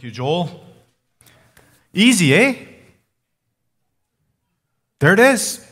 [0.00, 0.64] Thank you, Joel.
[1.92, 2.54] Easy, eh?
[4.98, 5.62] There it is.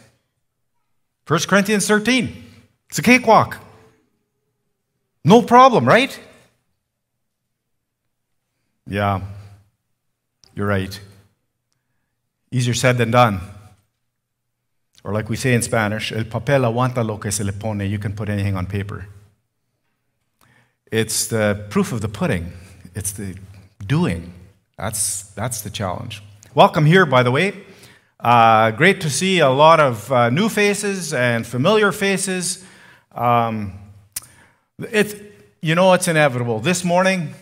[1.27, 2.45] 1 Corinthians 13.
[2.91, 3.57] It's a cakewalk.
[5.25, 6.21] No problem, right?
[8.87, 9.23] Yeah,
[10.55, 11.01] you're right.
[12.51, 13.41] Easier said than done.
[15.05, 17.87] Or, like we say in Spanish, el papel aguanta lo que se le pone.
[17.87, 19.07] You can put anything on paper.
[20.93, 22.53] It's the proof of the pudding,
[22.95, 23.35] it's the
[23.89, 24.33] doing.
[24.77, 26.23] That's, that's the challenge.
[26.55, 27.65] Welcome here, by the way.
[28.21, 32.65] Uh, great to see a lot of uh, new faces and familiar faces.
[33.13, 33.73] Um,
[34.79, 35.15] it's,
[35.63, 36.61] you know, it's inevitable.
[36.61, 37.35] This morning,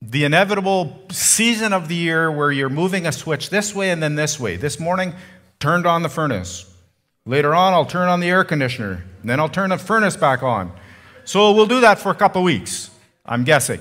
[0.00, 4.14] the inevitable season of the year where you're moving a switch this way and then
[4.14, 4.56] this way.
[4.56, 5.14] This morning,
[5.60, 6.72] turned on the furnace.
[7.24, 9.04] Later on, I'll turn on the air conditioner.
[9.24, 10.72] Then I'll turn the furnace back on.
[11.24, 12.90] So we'll do that for a couple weeks,
[13.24, 13.80] I'm guessing.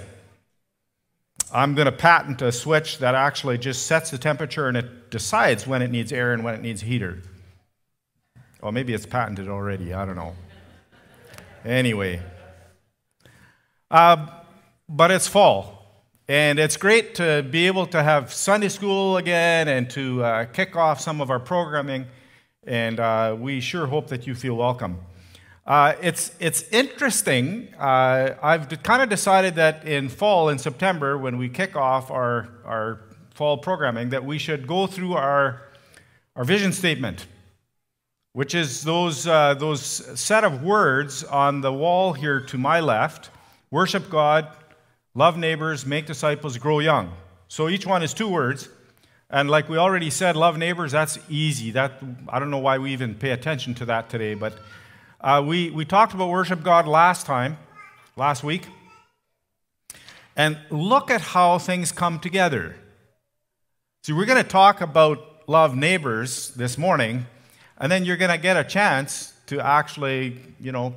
[1.56, 5.66] I'm going to patent a switch that actually just sets the temperature and it decides
[5.66, 7.22] when it needs air and when it needs heater.
[8.62, 9.94] Well, maybe it's patented already.
[9.94, 10.36] I don't know.
[11.64, 12.22] Anyway.
[13.90, 14.28] Uh,
[14.90, 16.04] but it's fall.
[16.28, 20.76] And it's great to be able to have Sunday school again and to uh, kick
[20.76, 22.06] off some of our programming.
[22.68, 25.00] And uh, we sure hope that you feel welcome.
[25.66, 27.74] Uh, it's, it's interesting.
[27.80, 32.50] Uh, I've kind of decided that in fall, in September, when we kick off our,
[32.64, 33.02] our
[33.34, 35.64] fall programming, that we should go through our,
[36.36, 37.26] our vision statement,
[38.34, 39.82] which is those, uh, those
[40.20, 43.32] set of words on the wall here to my left
[43.72, 44.48] worship God
[45.16, 47.12] love neighbors, make disciples, grow young.
[47.48, 48.70] So each one is two words.
[49.32, 51.72] And like we already said, love neighbors, that's easy.
[51.72, 51.94] That,
[52.30, 54.54] I don't know why we even pay attention to that today, but
[55.22, 57.58] uh, we, we talked about worship God last time,
[58.16, 58.68] last week.
[60.36, 62.76] And look at how things come together.
[64.04, 67.26] See, we're going to talk about love neighbors this morning,
[67.78, 70.96] and then you're going to get a chance to actually, you know,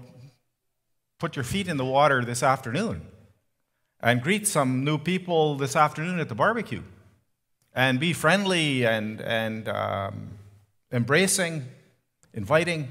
[1.19, 3.03] put your feet in the water this afternoon
[4.01, 6.83] and greet some new people this afternoon at the barbecue
[7.75, 10.31] and be friendly and, and um,
[10.93, 11.65] embracing,
[12.33, 12.89] inviting.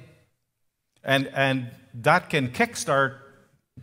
[1.04, 3.16] And, and that can kickstart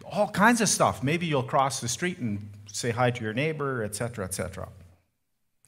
[0.04, 1.02] all kinds of stuff.
[1.02, 4.69] Maybe you'll cross the street and say hi to your neighbor, etc., etc.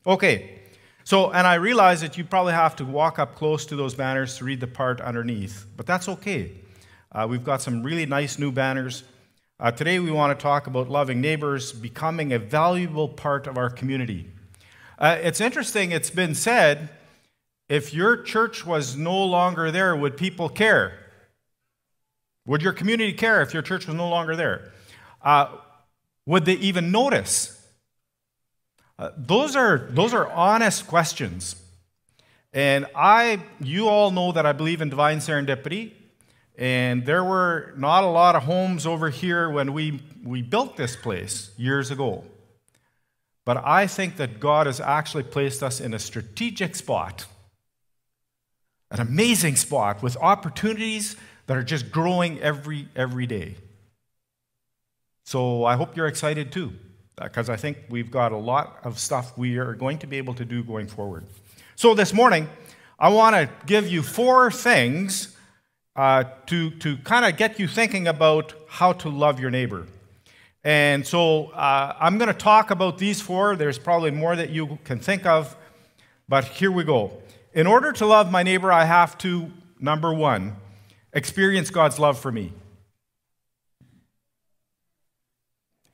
[0.06, 0.60] Okay,
[1.06, 4.38] so, and I realize that you probably have to walk up close to those banners
[4.38, 6.50] to read the part underneath, but that's okay.
[7.12, 9.04] Uh, we've got some really nice new banners.
[9.60, 13.70] Uh, today, we want to talk about loving neighbors becoming a valuable part of our
[13.70, 14.28] community.
[14.98, 16.88] Uh, it's interesting, it's been said
[17.68, 21.05] if your church was no longer there, would people care?
[22.46, 24.72] Would your community care if your church was no longer there?
[25.22, 25.48] Uh,
[26.24, 27.52] would they even notice?
[28.98, 31.56] Uh, those, are, those are honest questions.
[32.52, 35.92] And I, you all know that I believe in divine serendipity.
[36.56, 40.96] And there were not a lot of homes over here when we, we built this
[40.96, 42.24] place years ago.
[43.44, 47.26] But I think that God has actually placed us in a strategic spot,
[48.90, 53.54] an amazing spot with opportunities that are just growing every, every day.
[55.24, 56.72] So I hope you're excited too,
[57.20, 60.34] because I think we've got a lot of stuff we are going to be able
[60.34, 61.24] to do going forward.
[61.74, 62.48] So this morning,
[62.98, 65.36] I want to give you four things
[65.94, 69.86] uh, to, to kind of get you thinking about how to love your neighbor.
[70.64, 73.56] And so uh, I'm going to talk about these four.
[73.56, 75.56] There's probably more that you can think of,
[76.28, 77.22] but here we go.
[77.52, 80.56] In order to love my neighbor, I have to, number one,
[81.16, 82.52] experience God's love for me.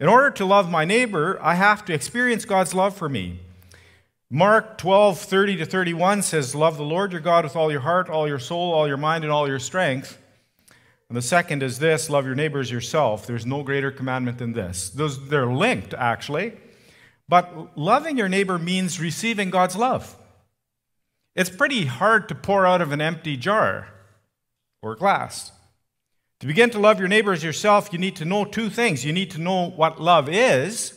[0.00, 3.38] In order to love my neighbor, I have to experience God's love for me.
[4.28, 8.10] Mark 12, 30 to 31 says, Love the Lord your God with all your heart,
[8.10, 10.18] all your soul, all your mind, and all your strength.
[11.08, 13.24] And the second is this love your neighbors yourself.
[13.24, 14.90] There's no greater commandment than this.
[14.90, 16.54] Those, they're linked, actually.
[17.28, 20.16] But loving your neighbor means receiving God's love.
[21.36, 23.91] It's pretty hard to pour out of an empty jar
[24.82, 25.52] or glass.
[26.40, 29.04] To begin to love your neighbors yourself, you need to know two things.
[29.04, 30.92] You need to know what love is.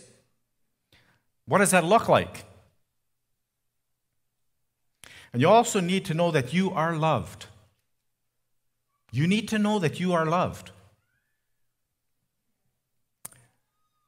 [1.45, 2.45] What does that look like?
[5.31, 7.45] And you also need to know that you are loved.
[9.11, 10.71] You need to know that you are loved.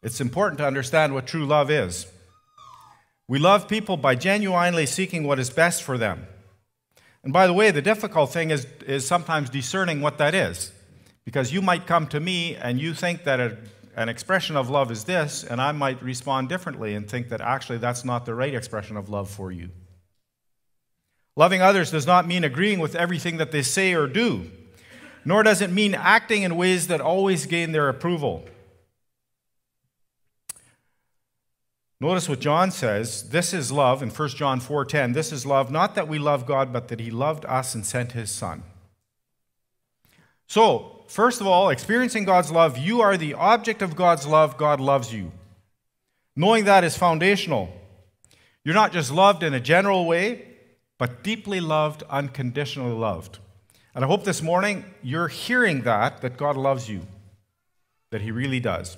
[0.01, 2.07] It's important to understand what true love is.
[3.27, 6.27] We love people by genuinely seeking what is best for them.
[7.27, 10.71] And by the way, the difficult thing is, is sometimes discerning what that is.
[11.25, 13.57] Because you might come to me and you think that a,
[13.97, 17.79] an expression of love is this, and I might respond differently and think that actually
[17.79, 19.71] that's not the right expression of love for you.
[21.35, 24.50] Loving others does not mean agreeing with everything that they say or do,
[25.25, 28.45] nor does it mean acting in ways that always gain their approval.
[32.00, 35.14] Notice what John says, this is love in 1 John 4:10.
[35.14, 38.12] This is love not that we love God but that he loved us and sent
[38.12, 38.64] his son.
[40.46, 44.80] So, first of all, experiencing God's love, you are the object of God's love, God
[44.80, 45.32] loves you.
[46.36, 47.74] Knowing that is foundational.
[48.64, 50.46] You're not just loved in a general way,
[51.00, 53.40] but deeply loved, unconditionally loved.
[53.96, 57.02] And I hope this morning you're hearing that, that God loves you,
[58.12, 58.98] that He really does.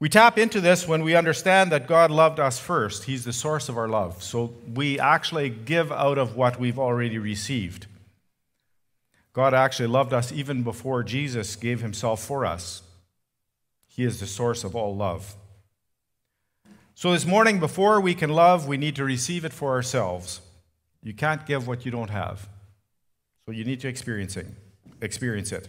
[0.00, 3.04] We tap into this when we understand that God loved us first.
[3.04, 4.22] He's the source of our love.
[4.22, 7.86] So we actually give out of what we've already received.
[9.32, 12.82] God actually loved us even before Jesus gave himself for us.
[13.86, 15.36] He is the source of all love.
[16.96, 20.40] So this morning, before we can love, we need to receive it for ourselves.
[21.02, 22.48] You can't give what you don't have.
[23.44, 24.46] So you need to experience it.
[25.00, 25.68] Experience it.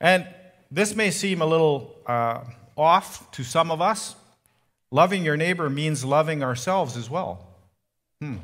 [0.00, 0.26] And
[0.74, 2.40] this may seem a little uh,
[2.76, 4.16] off to some of us.
[4.90, 7.46] Loving your neighbor means loving ourselves as well.
[8.20, 8.36] Hmm.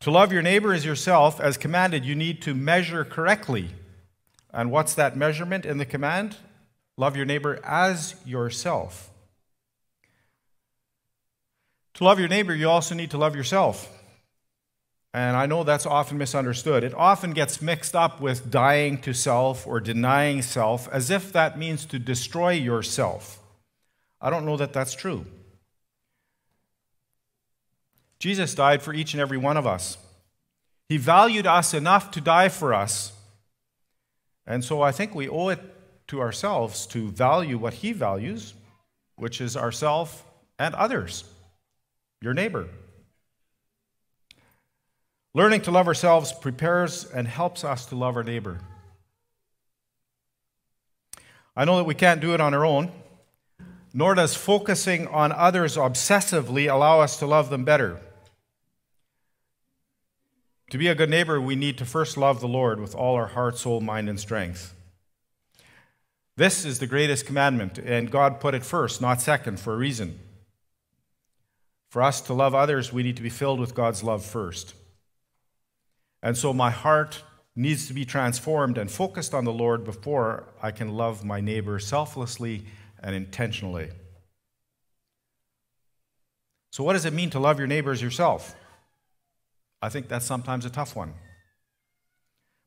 [0.00, 3.70] To love your neighbor as yourself, as commanded, you need to measure correctly.
[4.52, 6.36] And what's that measurement in the command?
[6.96, 9.10] Love your neighbor as yourself.
[11.94, 13.88] To love your neighbor, you also need to love yourself.
[15.16, 16.84] And I know that's often misunderstood.
[16.84, 21.58] It often gets mixed up with dying to self or denying self, as if that
[21.58, 23.40] means to destroy yourself.
[24.20, 25.24] I don't know that that's true.
[28.18, 29.96] Jesus died for each and every one of us.
[30.86, 33.14] He valued us enough to die for us.
[34.46, 35.60] And so I think we owe it
[36.08, 38.52] to ourselves to value what He values,
[39.14, 40.26] which is ourself
[40.58, 41.24] and others,
[42.20, 42.68] your neighbor.
[45.36, 48.58] Learning to love ourselves prepares and helps us to love our neighbor.
[51.54, 52.90] I know that we can't do it on our own,
[53.92, 58.00] nor does focusing on others obsessively allow us to love them better.
[60.70, 63.26] To be a good neighbor, we need to first love the Lord with all our
[63.26, 64.72] heart, soul, mind, and strength.
[66.36, 70.18] This is the greatest commandment, and God put it first, not second, for a reason.
[71.90, 74.72] For us to love others, we need to be filled with God's love first.
[76.26, 77.22] And so my heart
[77.54, 81.78] needs to be transformed and focused on the Lord before I can love my neighbor
[81.78, 82.64] selflessly
[83.00, 83.90] and intentionally.
[86.72, 88.56] So, what does it mean to love your neighbors yourself?
[89.80, 91.14] I think that's sometimes a tough one.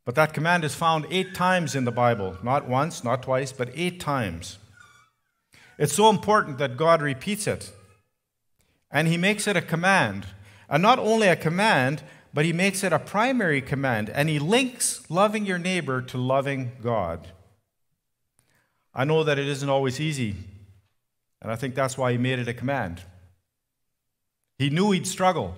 [0.05, 3.71] But that command is found eight times in the Bible, not once, not twice, but
[3.75, 4.57] eight times.
[5.77, 7.73] It's so important that God repeats it.
[8.89, 10.27] And He makes it a command.
[10.69, 12.03] And not only a command,
[12.33, 16.71] but he makes it a primary command, and he links loving your neighbor to loving
[16.81, 17.27] God.
[18.93, 20.35] I know that it isn't always easy,
[21.41, 23.01] and I think that's why he made it a command.
[24.57, 25.55] He knew he'd struggle.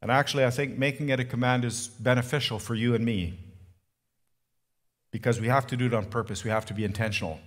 [0.00, 3.38] And actually, I think making it a command is beneficial for you and me
[5.10, 7.40] because we have to do it on purpose, we have to be intentional.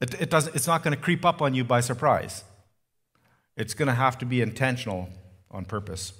[0.00, 2.42] It, it doesn't, it's not going to creep up on you by surprise.
[3.56, 5.08] It's going to have to be intentional
[5.50, 6.12] on purpose.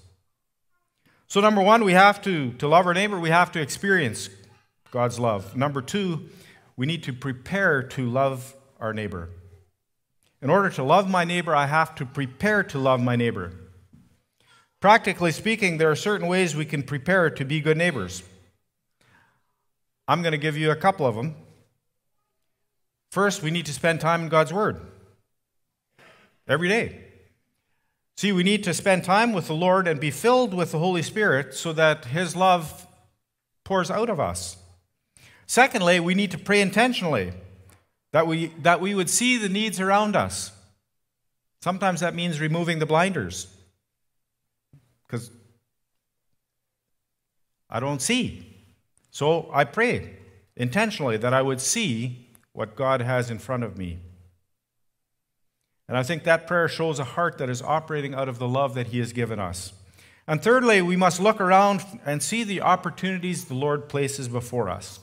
[1.26, 4.28] So, number one, we have to, to love our neighbor, we have to experience
[4.90, 5.56] God's love.
[5.56, 6.28] Number two,
[6.76, 9.30] we need to prepare to love our neighbor.
[10.42, 13.52] In order to love my neighbor, I have to prepare to love my neighbor.
[14.80, 18.22] Practically speaking, there are certain ways we can prepare to be good neighbors.
[20.08, 21.36] I'm going to give you a couple of them.
[23.12, 24.80] First, we need to spend time in God's Word
[26.48, 27.11] every day.
[28.22, 31.02] See, we need to spend time with the Lord and be filled with the Holy
[31.02, 32.86] Spirit so that His love
[33.64, 34.58] pours out of us.
[35.48, 37.32] Secondly, we need to pray intentionally
[38.12, 40.52] that we, that we would see the needs around us.
[41.62, 43.48] Sometimes that means removing the blinders
[45.04, 45.28] because
[47.68, 48.56] I don't see.
[49.10, 50.14] So I pray
[50.56, 53.98] intentionally that I would see what God has in front of me.
[55.92, 58.72] And I think that prayer shows a heart that is operating out of the love
[58.76, 59.74] that He has given us.
[60.26, 65.00] And thirdly, we must look around and see the opportunities the Lord places before us.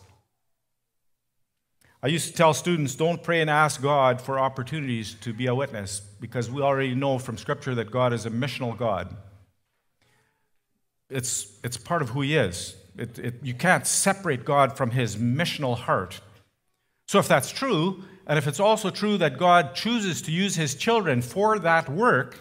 [2.01, 5.53] I used to tell students don't pray and ask God for opportunities to be a
[5.53, 9.15] witness because we already know from Scripture that God is a missional God.
[11.11, 12.75] it's, it's part of who He is.
[12.97, 16.19] It, it, you can't separate God from His missional heart.
[17.07, 20.75] So, if that's true, and if it's also true that God chooses to use His
[20.75, 22.37] children for that work,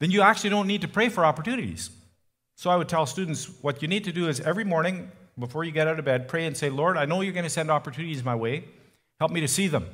[0.00, 1.90] then you actually don't need to pray for opportunities.
[2.56, 5.72] So, I would tell students what you need to do is every morning before you
[5.72, 8.24] get out of bed, pray and say, Lord, I know you're going to send opportunities
[8.24, 8.64] my way.
[9.20, 9.86] Help me to see them.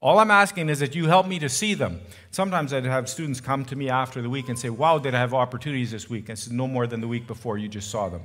[0.00, 2.00] All I'm asking is that you help me to see them.
[2.30, 5.18] Sometimes I'd have students come to me after the week and say, Wow, did I
[5.18, 6.28] have opportunities this week?
[6.28, 8.22] I said, No more than the week before, you just saw them.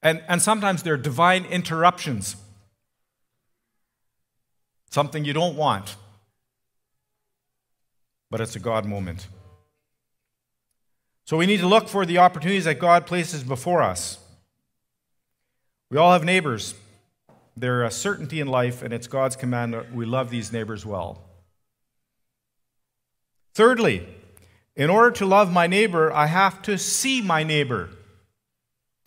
[0.00, 2.36] And, and sometimes they're divine interruptions,
[4.90, 5.96] something you don't want,
[8.30, 9.26] but it's a God moment.
[11.24, 14.18] So we need to look for the opportunities that God places before us.
[15.90, 16.74] We all have neighbors.
[17.56, 21.22] They're a certainty in life, and it's God's command that we love these neighbors well.
[23.54, 24.06] Thirdly,
[24.76, 27.90] in order to love my neighbor, I have to see my neighbor.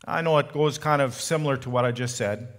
[0.05, 2.49] I know it goes kind of similar to what I just said.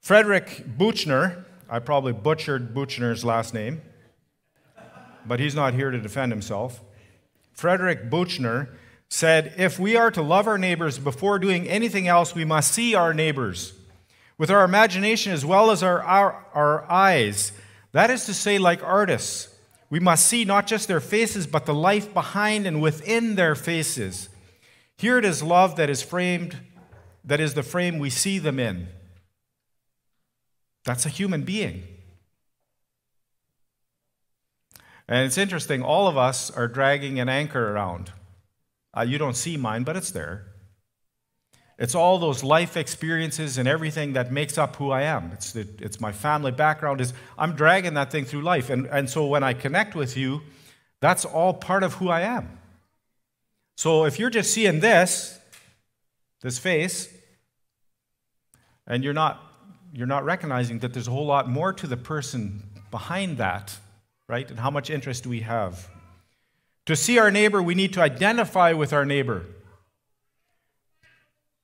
[0.00, 3.82] Frederick Buechner, I probably butchered Buechner's last name,
[5.26, 6.80] but he's not here to defend himself.
[7.52, 8.78] Frederick Buechner
[9.08, 12.94] said, If we are to love our neighbors before doing anything else, we must see
[12.94, 13.72] our neighbors
[14.38, 17.50] with our imagination as well as our, our, our eyes.
[17.90, 19.48] That is to say, like artists,
[19.90, 24.28] we must see not just their faces, but the life behind and within their faces.
[24.96, 26.56] Here it is love that is framed,
[27.24, 28.86] that is the frame we see them in.
[30.84, 31.82] That's a human being.
[35.06, 38.12] And it's interesting, all of us are dragging an anchor around.
[38.96, 40.46] Uh, you don't see mine, but it's there.
[41.78, 45.32] It's all those life experiences and everything that makes up who I am.
[45.32, 47.00] It's, it's my family background.
[47.00, 48.70] Is I'm dragging that thing through life.
[48.70, 50.42] And, and so when I connect with you,
[51.00, 52.58] that's all part of who I am.
[53.76, 55.38] So if you're just seeing this,
[56.42, 57.12] this face,
[58.86, 59.42] and you're not,
[59.94, 63.78] you're not recognizing that there's a whole lot more to the person behind that,
[64.28, 64.50] right?
[64.50, 65.88] And how much interest do we have?
[66.86, 69.46] To see our neighbor, we need to identify with our neighbor.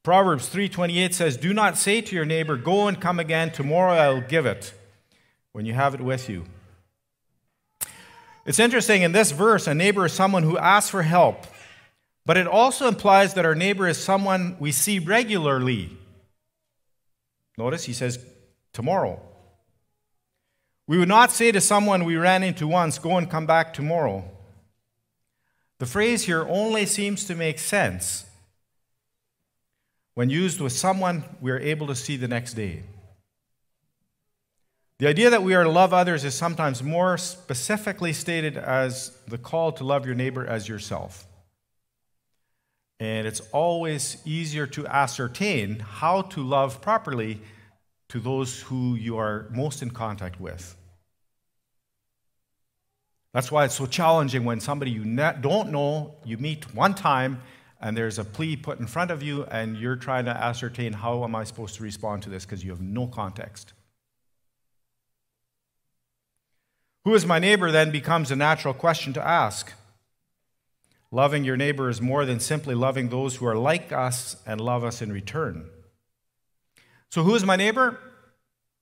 [0.05, 4.21] Proverbs 3:28 says, "Do not say to your neighbor, go and come again, tomorrow I'll
[4.21, 4.73] give it,
[5.53, 6.47] when you have it with you."
[8.47, 11.47] It's interesting in this verse, a neighbor is someone who asks for help,
[12.25, 15.99] but it also implies that our neighbor is someone we see regularly.
[17.61, 18.19] Notice he says,
[18.73, 19.21] tomorrow.
[20.87, 24.25] We would not say to someone we ran into once, go and come back tomorrow.
[25.79, 28.25] The phrase here only seems to make sense
[30.15, 32.83] when used with someone we are able to see the next day.
[34.97, 39.37] The idea that we are to love others is sometimes more specifically stated as the
[39.37, 41.27] call to love your neighbor as yourself.
[43.01, 47.41] And it's always easier to ascertain how to love properly
[48.11, 50.77] to those who you are most in contact with.
[53.33, 55.05] That's why it's so challenging when somebody you
[55.41, 57.41] don't know, you meet one time,
[57.81, 61.25] and there's a plea put in front of you, and you're trying to ascertain how
[61.25, 63.73] am I supposed to respond to this because you have no context.
[67.05, 69.73] Who is my neighbor then becomes a natural question to ask.
[71.13, 74.85] Loving your neighbor is more than simply loving those who are like us and love
[74.85, 75.69] us in return.
[77.11, 77.99] So, who is my neighbor?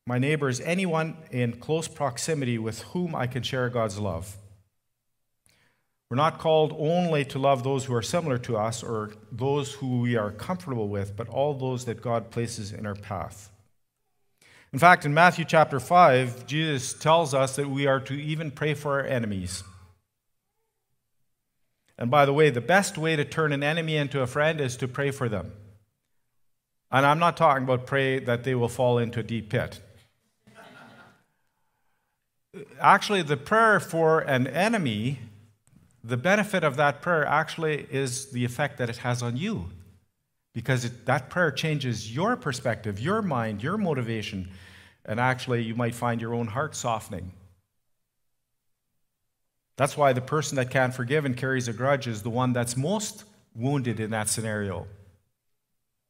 [0.06, 4.36] My neighbor is anyone in close proximity with whom I can share God's love.
[6.10, 10.00] We're not called only to love those who are similar to us or those who
[10.00, 13.50] we are comfortable with, but all those that God places in our path.
[14.72, 18.74] In fact, in Matthew chapter 5, Jesus tells us that we are to even pray
[18.74, 19.62] for our enemies.
[21.98, 24.76] And by the way, the best way to turn an enemy into a friend is
[24.76, 25.52] to pray for them.
[26.90, 29.80] And I'm not talking about pray that they will fall into a deep pit.
[32.80, 35.18] Actually, the prayer for an enemy
[36.08, 39.66] the benefit of that prayer actually is the effect that it has on you.
[40.54, 44.48] Because it, that prayer changes your perspective, your mind, your motivation,
[45.04, 47.32] and actually you might find your own heart softening.
[49.78, 52.76] That's why the person that can't forgive and carries a grudge is the one that's
[52.76, 53.22] most
[53.54, 54.88] wounded in that scenario.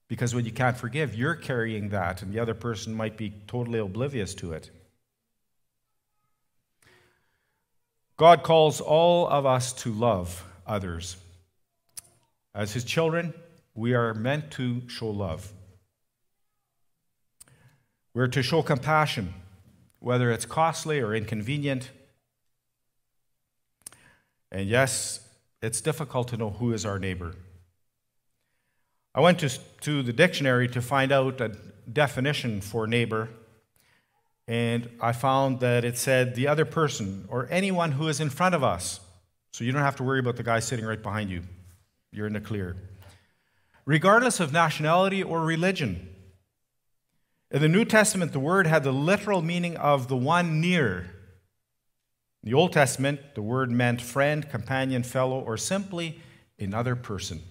[0.08, 3.78] Because when you can't forgive, you're carrying that, and the other person might be totally
[3.78, 4.70] oblivious to it.
[8.16, 11.18] God calls all of us to love others.
[12.54, 13.34] As his children,
[13.75, 15.52] we are meant to show love.
[18.14, 19.34] We're to show compassion,
[19.98, 21.90] whether it's costly or inconvenient.
[24.50, 25.21] And yes,
[25.62, 27.35] it's difficult to know who is our neighbor.
[29.14, 29.49] I went to,
[29.81, 31.52] to the dictionary to find out a
[31.93, 33.28] definition for neighbor,
[34.47, 38.55] and I found that it said the other person or anyone who is in front
[38.55, 39.00] of us.
[39.52, 41.43] So you don't have to worry about the guy sitting right behind you.
[42.12, 42.76] You're in the clear.
[43.85, 46.09] Regardless of nationality or religion.
[47.50, 51.11] In the New Testament, the word had the literal meaning of the one near.
[52.42, 56.21] In the Old Testament, the word meant friend, companion, fellow, or simply
[56.59, 57.42] another person.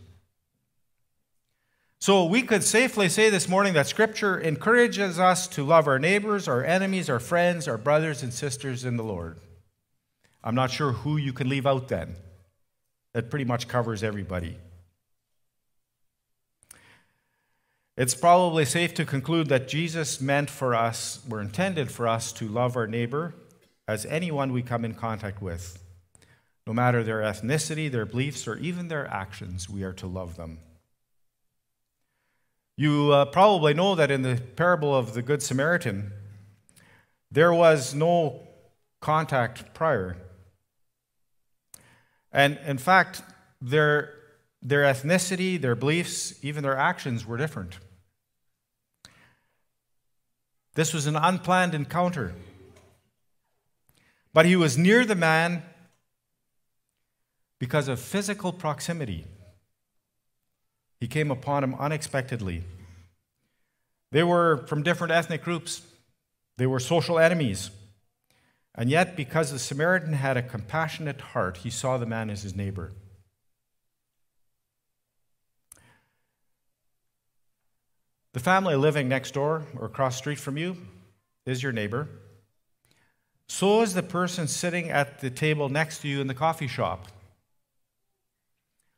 [2.00, 6.48] So we could safely say this morning that Scripture encourages us to love our neighbors,
[6.48, 9.40] our enemies, our friends, our brothers and sisters in the Lord.
[10.44, 12.16] I'm not sure who you can leave out then.
[13.14, 14.58] That pretty much covers everybody.
[17.98, 22.48] It's probably safe to conclude that Jesus meant for us, were intended for us to
[22.48, 23.34] love our neighbor
[23.88, 25.84] as anyone we come in contact with.
[26.66, 30.60] No matter their ethnicity, their beliefs, or even their actions, we are to love them.
[32.76, 36.12] You uh, probably know that in the parable of the Good Samaritan,
[37.32, 38.48] there was no
[39.00, 40.18] contact prior.
[42.32, 43.22] And in fact,
[43.62, 44.14] their,
[44.62, 47.78] their ethnicity, their beliefs, even their actions were different.
[50.76, 52.36] This was an unplanned encounter.
[54.38, 55.64] But he was near the man
[57.58, 59.26] because of physical proximity.
[61.00, 62.64] He came upon him unexpectedly.
[64.12, 65.82] They were from different ethnic groups,
[66.56, 67.72] they were social enemies.
[68.76, 72.56] And yet, because the Samaritan had a compassionate heart, he saw the man as his
[72.56, 72.92] neighbor.
[78.34, 80.78] The family living next door or across the street from you
[81.48, 82.08] is your neighbor.
[83.48, 87.08] So is the person sitting at the table next to you in the coffee shop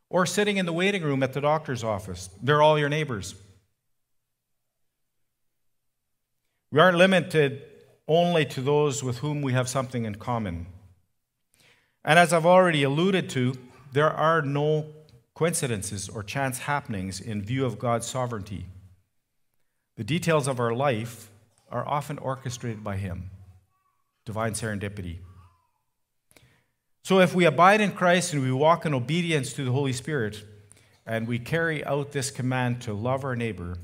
[0.10, 2.30] or sitting in the waiting room at the doctor's office.
[2.42, 3.36] They're all your neighbors.
[6.72, 7.64] We aren't limited
[8.08, 10.66] only to those with whom we have something in common.
[12.04, 13.54] And as I've already alluded to,
[13.94, 14.88] there are no
[15.36, 18.66] coincidences or chance happenings in view of God's sovereignty.
[19.96, 21.30] The details of our life
[21.72, 23.30] are often orchestrated by Him
[24.30, 25.18] divine serendipity.
[27.04, 30.46] So, if we abide in Christ and we walk in obedience to the Holy Spirit,
[31.04, 33.78] and we carry out this command to love our neighbor,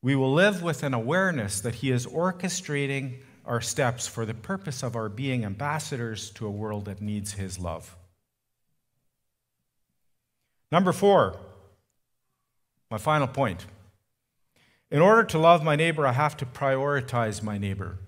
[0.00, 4.82] we will live with an awareness that He is orchestrating our steps for the purpose
[4.82, 7.94] of our being ambassadors to a world that needs His love.
[10.72, 11.38] Number four,
[12.90, 13.66] my final point.
[14.90, 17.98] In order to love my neighbor, I have to prioritize my neighbor.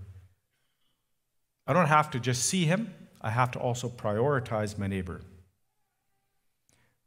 [1.67, 5.21] I don't have to just see him, I have to also prioritize my neighbor.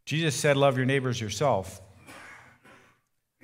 [0.05, 1.81] Jesus said, Love your neighbors yourself.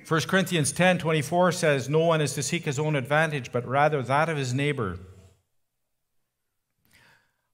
[0.08, 4.02] 1 Corinthians 10 24 says, No one is to seek his own advantage, but rather
[4.02, 4.98] that of his neighbor.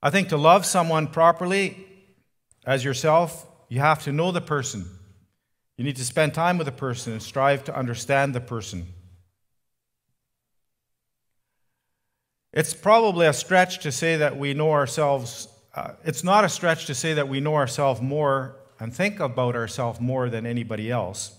[0.03, 1.87] I think to love someone properly
[2.65, 4.87] as yourself, you have to know the person.
[5.77, 8.87] You need to spend time with the person and strive to understand the person.
[12.53, 15.49] It's probably a stretch to say that we know ourselves.
[15.75, 19.55] Uh, it's not a stretch to say that we know ourselves more and think about
[19.55, 21.37] ourselves more than anybody else.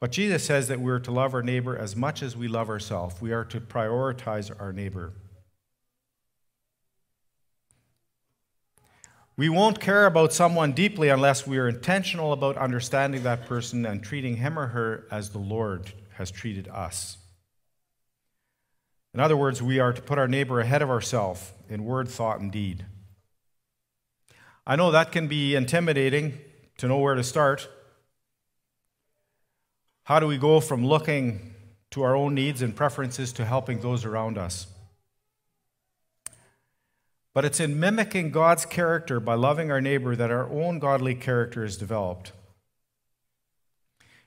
[0.00, 3.20] But Jesus says that we're to love our neighbor as much as we love ourselves.
[3.20, 5.14] We are to prioritize our neighbor.
[9.36, 14.02] We won't care about someone deeply unless we are intentional about understanding that person and
[14.02, 17.16] treating him or her as the Lord has treated us.
[19.14, 22.40] In other words, we are to put our neighbor ahead of ourselves in word, thought,
[22.40, 22.84] and deed.
[24.66, 26.38] I know that can be intimidating
[26.78, 27.68] to know where to start.
[30.02, 31.54] How do we go from looking
[31.92, 34.66] to our own needs and preferences to helping those around us?
[37.32, 41.64] But it's in mimicking God's character by loving our neighbor that our own godly character
[41.64, 42.32] is developed.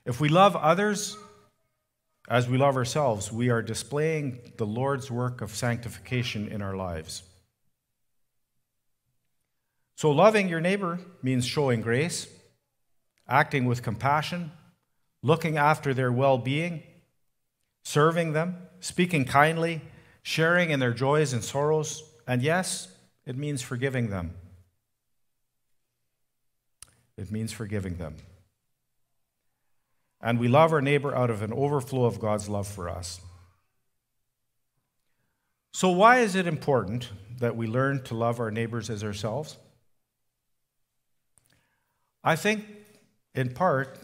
[0.06, 1.16] If we love others
[2.28, 7.22] as we love ourselves, we are displaying the Lord's work of sanctification in our lives.
[9.96, 12.28] So, loving your neighbor means showing grace,
[13.26, 14.52] acting with compassion,
[15.22, 16.82] looking after their well being,
[17.82, 19.80] serving them, speaking kindly,
[20.22, 22.88] sharing in their joys and sorrows, and yes,
[23.24, 24.34] it means forgiving them.
[27.16, 28.16] It means forgiving them.
[30.20, 33.20] And we love our neighbor out of an overflow of God's love for us.
[35.72, 39.56] So, why is it important that we learn to love our neighbors as ourselves?
[42.24, 42.64] I think,
[43.34, 43.98] in part,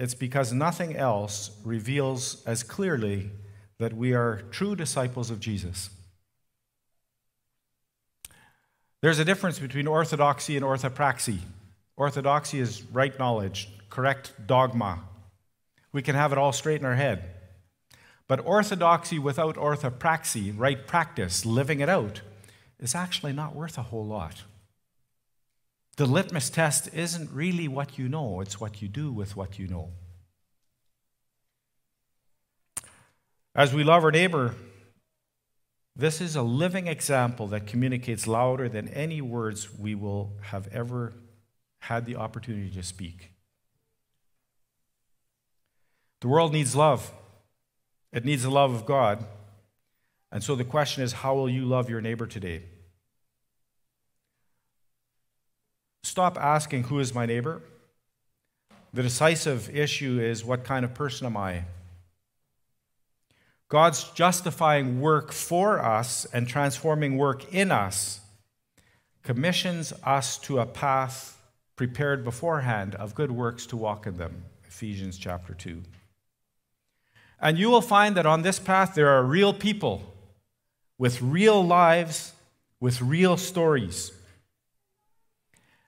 [0.00, 3.30] it's because nothing else reveals as clearly
[3.78, 5.90] that we are true disciples of Jesus.
[9.00, 11.38] There's a difference between orthodoxy and orthopraxy.
[11.96, 15.00] Orthodoxy is right knowledge, correct dogma.
[15.92, 17.24] We can have it all straight in our head.
[18.26, 22.22] But orthodoxy without orthopraxy, right practice, living it out,
[22.80, 24.42] is actually not worth a whole lot.
[25.96, 29.68] The litmus test isn't really what you know, it's what you do with what you
[29.68, 29.90] know.
[33.54, 34.54] As we love our neighbor,
[35.94, 41.12] this is a living example that communicates louder than any words we will have ever
[41.80, 43.32] had the opportunity to speak.
[46.22, 47.10] The world needs love,
[48.12, 49.24] it needs the love of God.
[50.30, 52.62] And so the question is how will you love your neighbor today?
[56.04, 57.60] Stop asking, Who is my neighbor?
[58.94, 61.64] The decisive issue is, What kind of person am I?
[63.68, 68.20] God's justifying work for us and transforming work in us
[69.24, 71.42] commissions us to a path
[71.74, 74.44] prepared beforehand of good works to walk in them.
[74.64, 75.82] Ephesians chapter 2.
[77.42, 80.14] And you will find that on this path there are real people
[80.96, 82.32] with real lives,
[82.80, 84.12] with real stories.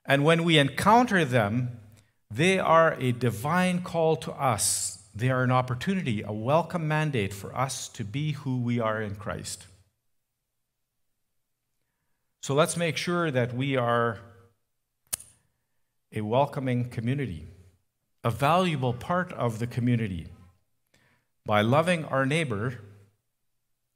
[0.05, 1.79] And when we encounter them,
[2.31, 7.57] they are a divine call to us they are an opportunity, a welcome mandate for
[7.57, 9.67] us to be who we are in Christ.
[12.43, 14.19] So let's make sure that we are
[16.13, 17.47] a welcoming community,
[18.25, 20.27] a valuable part of the community,
[21.47, 22.79] by loving our neighbor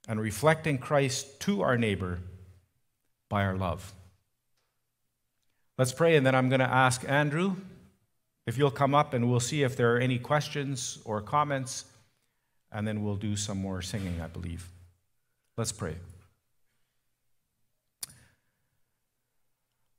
[0.06, 2.18] and reflecting Christ to our neighbor
[3.28, 3.92] by our love.
[5.76, 7.56] Let's pray, and then I'm going to ask Andrew
[8.46, 11.84] if you'll come up and we'll see if there are any questions or comments,
[12.72, 14.68] and then we'll do some more singing, I believe.
[15.56, 15.96] Let's pray.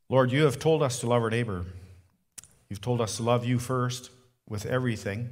[0.10, 1.66] Lord, you have told us to love our neighbor.
[2.70, 4.10] You've told us to love you first
[4.48, 5.30] with everything,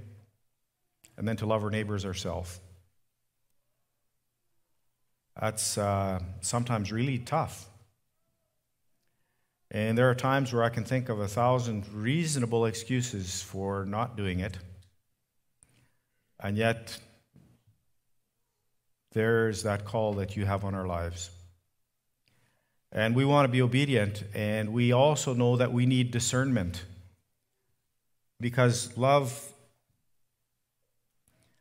[1.17, 2.59] and then to love our neighbors ourselves.
[5.39, 7.67] That's uh, sometimes really tough.
[9.69, 14.15] And there are times where I can think of a thousand reasonable excuses for not
[14.15, 14.57] doing it.
[16.39, 16.97] And yet,
[19.11, 21.31] there's that call that you have on our lives.
[22.91, 26.85] And we want to be obedient, and we also know that we need discernment.
[28.39, 29.51] Because love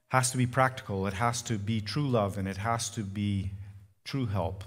[0.09, 3.51] has to be practical, it has to be true love, and it has to be
[4.05, 4.65] true help.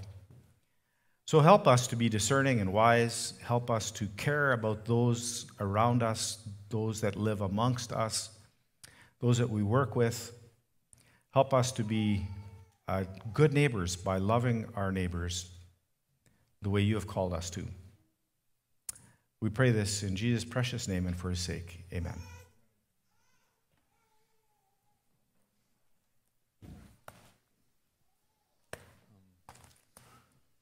[1.30, 3.34] So help us to be discerning and wise.
[3.42, 6.38] Help us to care about those around us,
[6.70, 8.30] those that live amongst us,
[9.20, 10.32] those that we work with.
[11.32, 12.26] Help us to be
[12.88, 15.50] uh, good neighbors by loving our neighbors
[16.62, 17.64] the way you have called us to.
[19.40, 21.84] We pray this in Jesus' precious name and for his sake.
[21.92, 22.18] Amen.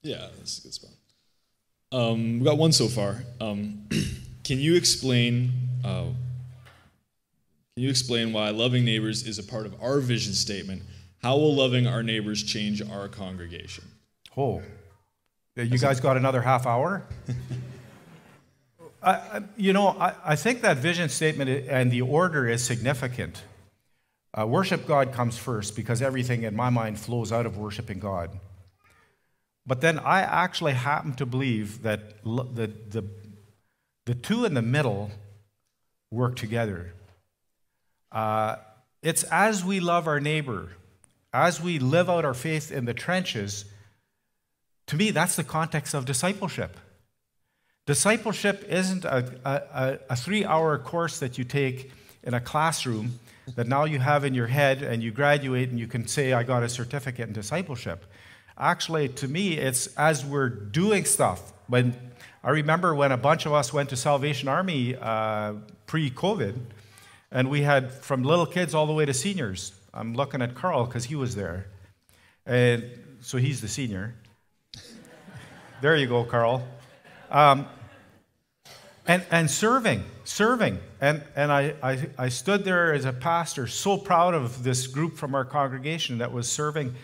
[0.03, 0.91] Yeah, that's a good spot.
[1.91, 3.23] Um, we got one so far.
[3.41, 3.89] Um,
[4.45, 5.53] can you explain?
[5.85, 6.05] Uh,
[7.75, 10.83] can you explain why loving neighbors is a part of our vision statement?
[11.23, 13.85] How will loving our neighbors change our congregation?
[14.37, 14.63] Oh,
[15.57, 17.05] you guys got another half hour?
[19.03, 23.43] I, you know, I, I, think that vision statement and the order is significant.
[24.37, 28.31] Uh, worship God comes first because everything in my mind flows out of worshiping God.
[29.69, 33.05] But then I actually happen to believe that the, the,
[34.07, 35.11] the two in the middle
[36.11, 36.95] work together.
[38.11, 38.57] Uh,
[39.03, 40.71] it's as we love our neighbor,
[41.35, 43.67] as we live out our faith in the trenches,
[44.87, 46.79] to me, that's the context of discipleship.
[47.87, 53.19] Discipleship isn't a, a, a three hour course that you take in a classroom
[53.55, 56.43] that now you have in your head and you graduate and you can say, I
[56.43, 58.07] got a certificate in discipleship.
[58.59, 61.53] Actually, to me, it's as we're doing stuff.
[61.69, 61.95] When
[62.43, 65.55] I remember when a bunch of us went to Salvation Army uh,
[65.87, 66.57] pre-COVID,
[67.31, 69.73] and we had from little kids all the way to seniors.
[69.95, 71.67] I'm looking at Carl because he was there,
[72.47, 72.85] and
[73.21, 74.17] so he's the senior.
[75.81, 76.67] there you go, Carl.
[77.31, 77.67] Um,
[79.07, 80.81] and, and serving, serving.
[81.01, 85.17] And, and I, I, I stood there as a pastor, so proud of this group
[85.17, 86.95] from our congregation that was serving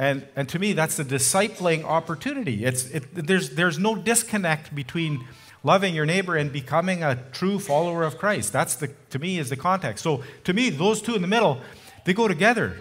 [0.00, 2.64] and, and to me, that's the discipling opportunity.
[2.64, 5.28] It's, it, there's, there's no disconnect between
[5.62, 8.50] loving your neighbor and becoming a true follower of Christ.
[8.50, 10.02] That's the to me is the context.
[10.02, 11.60] So to me, those two in the middle,
[12.06, 12.78] they go together.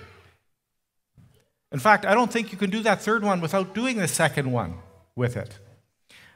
[1.73, 4.53] In fact, I don't think you can do that third one without doing the second
[4.53, 4.75] one
[5.13, 5.59] with it.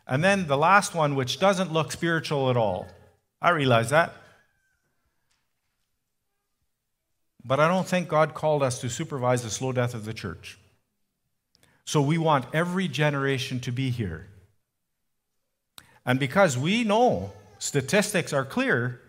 [0.05, 2.89] And then the last one, which doesn't look spiritual at all.
[3.41, 4.13] I realize that.
[7.45, 10.57] But I don't think God called us to supervise the slow death of the church.
[11.85, 14.27] So we want every generation to be here.
[16.05, 18.99] And because we know statistics are clear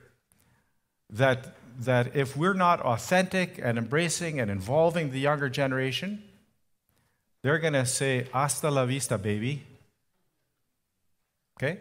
[1.11, 6.23] that, that if we're not authentic and embracing and involving the younger generation,
[7.43, 9.63] they're going to say, hasta la vista, baby.
[11.59, 11.81] Okay?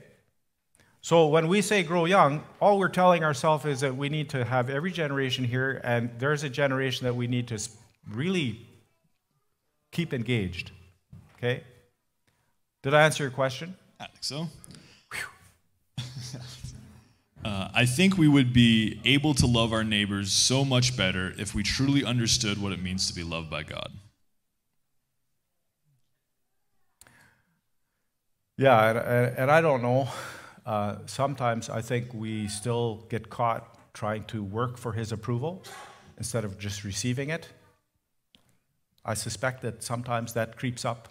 [1.02, 4.46] So when we say grow young, all we're telling ourselves is that we need to
[4.46, 7.60] have every generation here, and there's a generation that we need to
[8.10, 8.66] really
[9.92, 10.72] keep engaged.
[11.44, 11.62] Okay?
[12.84, 13.76] Did I answer your question?
[14.00, 14.48] I think so.
[17.44, 21.54] uh, I think we would be able to love our neighbors so much better if
[21.54, 23.92] we truly understood what it means to be loved by God.
[28.56, 30.08] Yeah, and, and I don't know.
[30.66, 35.66] Uh, sometimes I think we still get caught trying to work for his approval
[36.18, 37.50] instead of just receiving it.
[39.04, 41.10] I suspect that sometimes that creeps up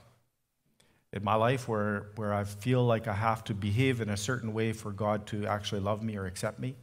[1.13, 4.55] in my life where, where I feel like I have to behave in a certain
[4.55, 6.75] way for God to actually love me or accept me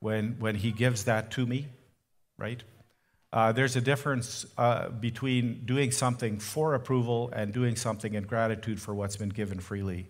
[0.00, 1.68] when, when He gives that to me,
[2.36, 2.62] right?
[3.32, 8.80] Uh, there's a difference uh, between doing something for approval and doing something in gratitude
[8.80, 10.08] for what's been given freely.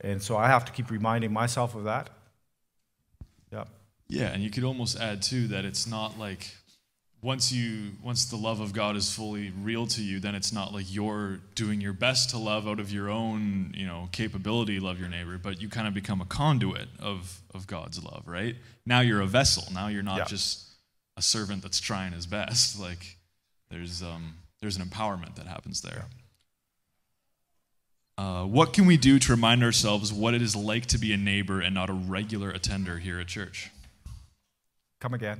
[0.00, 2.10] And so I have to keep reminding myself of that.
[3.52, 3.64] Yeah.
[4.08, 6.54] Yeah, and you could almost add too that it's not like
[7.20, 10.72] once you once the love of God is fully real to you, then it's not
[10.72, 15.00] like you're doing your best to love out of your own, you know, capability love
[15.00, 18.54] your neighbor, but you kind of become a conduit of of God's love, right?
[18.86, 19.64] Now you're a vessel.
[19.72, 20.24] Now you're not yeah.
[20.24, 20.64] just
[21.16, 22.78] a servant that's trying his best.
[22.88, 23.16] Like
[23.70, 26.06] there's um there's an empowerment that happens there.
[28.16, 31.16] Uh, what can we do to remind ourselves what it is like to be a
[31.16, 33.70] neighbor and not a regular attender here at church?
[34.98, 35.38] Come again.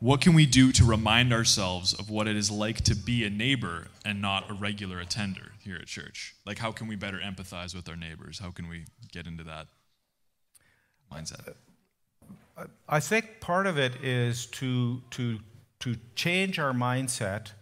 [0.00, 3.30] What can we do to remind ourselves of what it is like to be a
[3.30, 6.34] neighbor and not a regular attender here at church?
[6.46, 8.38] Like, how can we better empathize with our neighbors?
[8.38, 9.66] How can we get into that
[11.12, 11.54] mindset?
[12.88, 15.38] I think part of it is to, to,
[15.80, 17.52] to change our mindset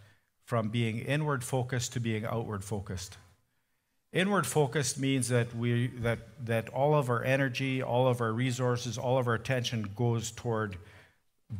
[0.45, 3.17] from being inward focused to being outward focused.
[4.13, 8.97] Inward focused means that, we, that, that all of our energy, all of our resources,
[8.97, 10.77] all of our attention goes toward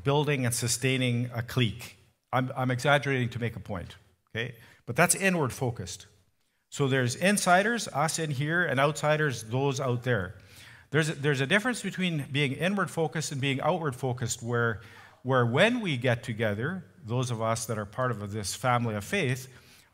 [0.04, 1.97] building and sustaining a clique.
[2.32, 3.95] I'm, I'm exaggerating to make a point,
[4.30, 4.56] okay?
[4.86, 6.06] But that's inward focused.
[6.69, 10.36] So there's insiders, us in here, and outsiders, those out there.
[10.91, 14.82] There's a, there's a difference between being inward focused and being outward focused, where,
[15.23, 19.04] where when we get together, those of us that are part of this family of
[19.04, 19.47] faith,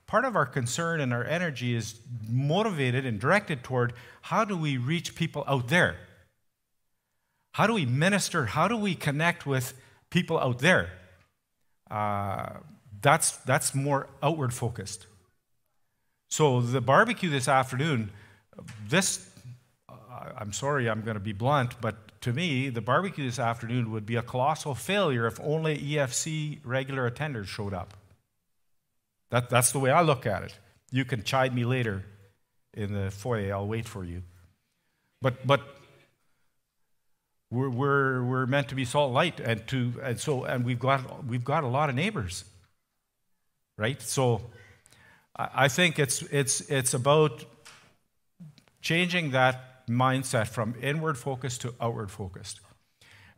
[0.07, 4.77] part of our concern and our energy is motivated and directed toward how do we
[4.77, 5.95] reach people out there?
[7.53, 8.45] How do we minister?
[8.47, 9.73] How do we connect with
[10.15, 10.89] people out there?
[11.91, 12.59] Uh,
[13.01, 15.07] that's, that's more outward focused.
[16.29, 18.11] So the barbecue this afternoon,
[18.87, 19.29] this,
[19.89, 19.93] uh,
[20.37, 24.05] I'm sorry, I'm going to be blunt, but to me, the barbecue this afternoon would
[24.05, 27.93] be a colossal failure if only EFC regular attenders showed up.
[29.31, 30.57] That, that's the way I look at it.
[30.91, 32.05] You can chide me later
[32.73, 33.53] in the foyer.
[33.53, 34.23] I'll wait for you.
[35.21, 35.61] But, but
[37.55, 41.25] we're, we're, we're meant to be salt light, and, to, and, so, and we've, got,
[41.25, 42.43] we've got a lot of neighbors,
[43.77, 44.01] right?
[44.01, 44.41] So
[45.35, 47.45] I, think it's, it's, it's about
[48.81, 52.59] changing that mindset from inward focused to outward focused.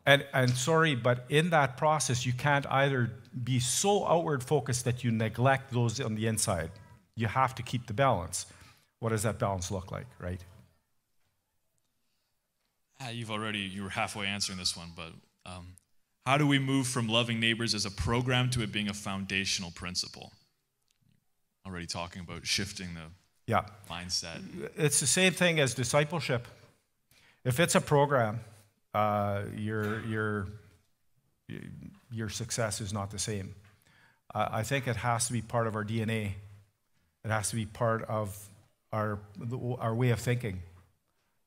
[0.06, 3.12] And, and sorry, but in that process, you can't either
[3.43, 6.71] be so outward focused that you neglect those on the inside.
[7.15, 8.45] You have to keep the balance.
[8.99, 10.41] What does that balance look like, right?
[12.99, 15.12] Ah, you've already, you were halfway answering this one, but
[15.45, 15.75] um,
[16.25, 19.71] how do we move from loving neighbors as a program to it being a foundational
[19.71, 20.33] principle?
[21.65, 23.12] Already talking about shifting the
[23.45, 23.65] yeah.
[23.89, 24.41] mindset.
[24.75, 26.47] It's the same thing as discipleship.
[27.45, 28.39] If it's a program,
[28.93, 30.47] uh, your, your,
[32.12, 33.53] your success is not the same.
[34.33, 36.31] Uh, I think it has to be part of our DNA.
[37.23, 38.38] It has to be part of
[38.91, 39.19] our,
[39.79, 40.62] our way of thinking.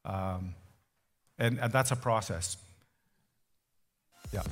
[0.05, 0.55] Um,
[1.41, 2.57] and, and that's a process.
[4.33, 4.43] Yeah.